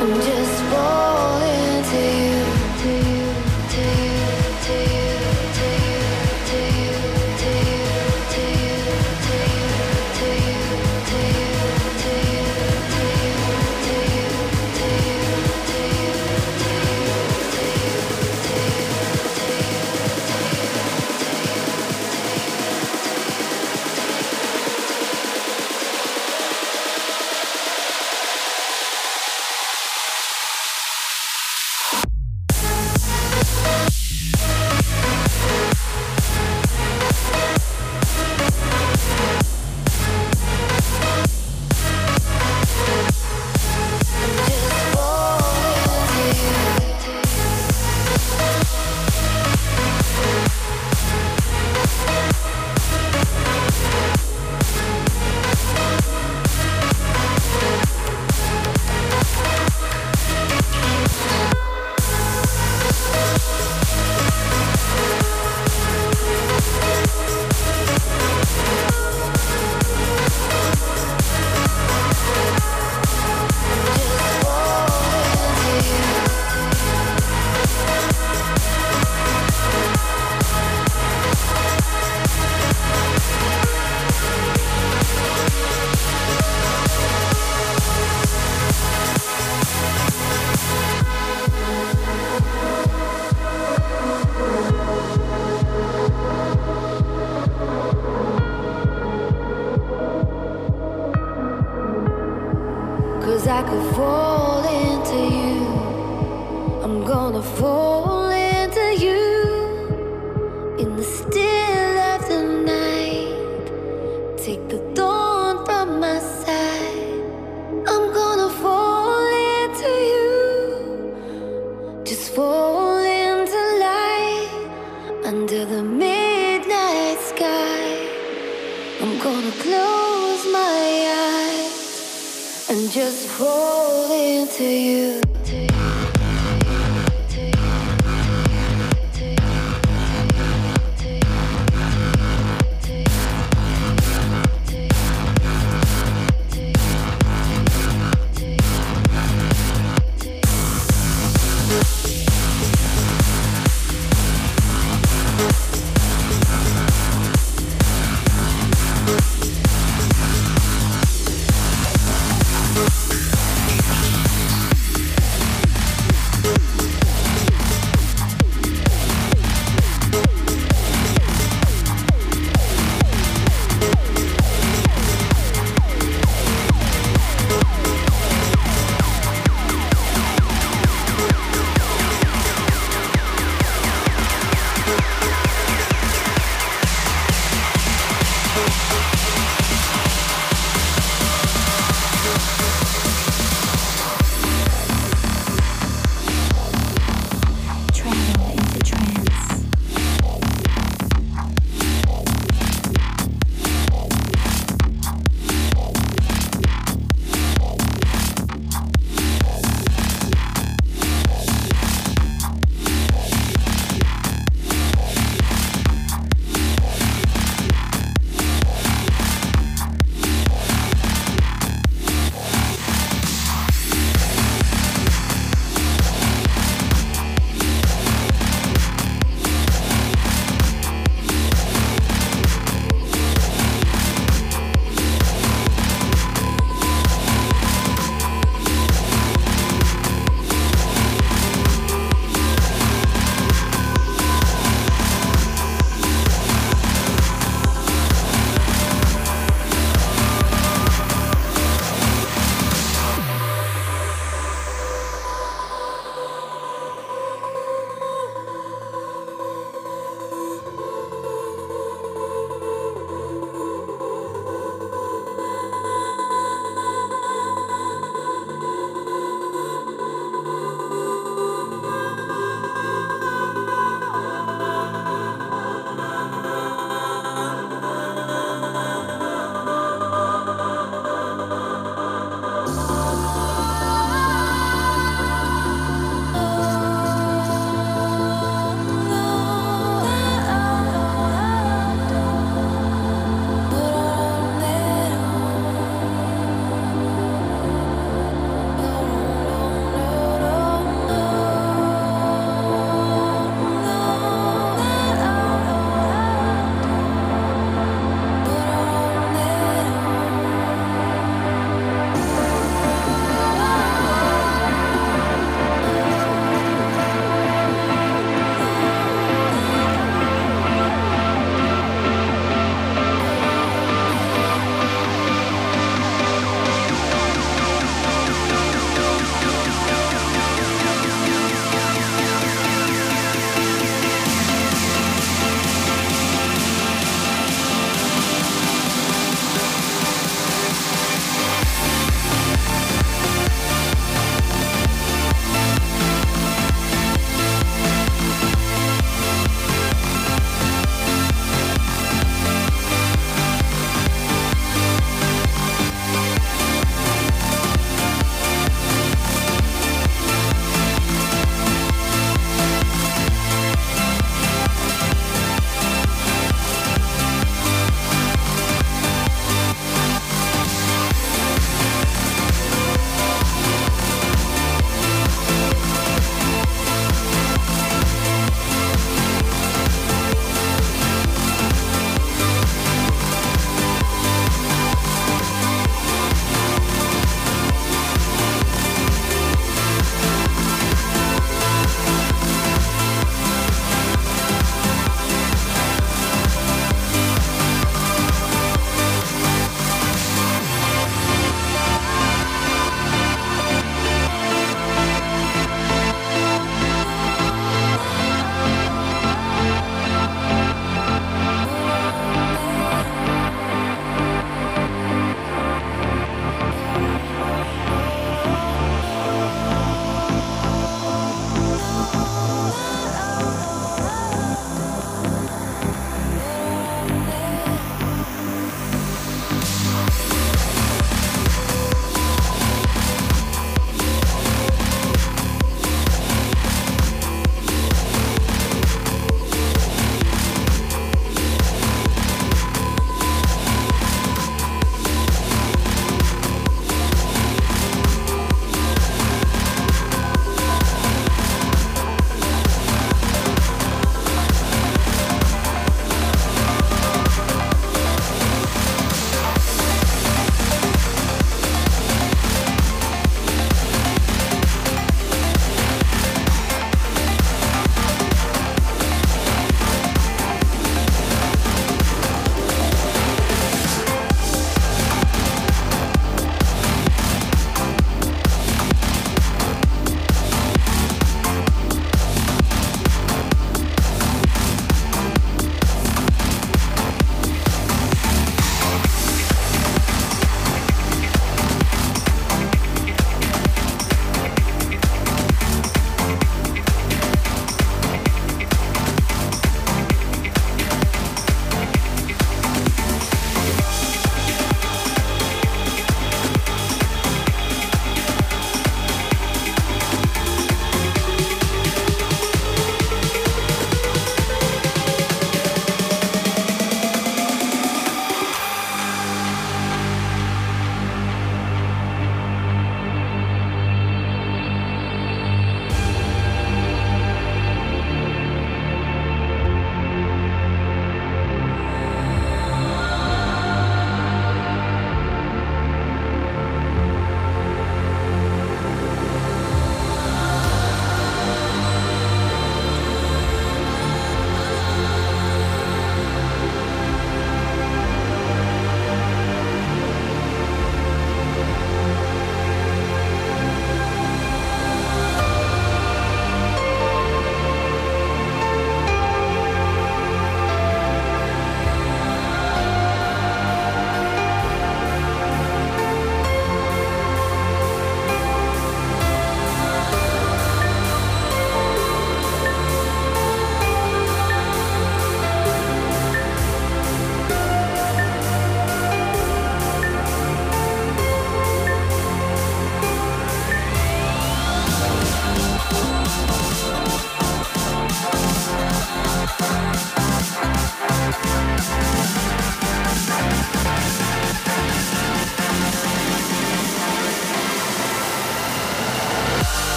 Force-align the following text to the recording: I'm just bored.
I'm 0.00 0.14
just 0.14 0.70
bored. 0.70 1.07